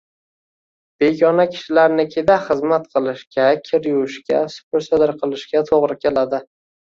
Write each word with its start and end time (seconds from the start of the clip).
Begona 1.03 1.43
kishilarnikida 1.55 2.37
xizmat 2.47 2.89
qilishga, 2.97 3.45
kir 3.67 3.85
yuvishga, 3.91 4.41
supir-sidir 4.57 5.13
qilishga 5.23 5.61
to`g`ri 5.73 5.99
keldi 6.07 6.41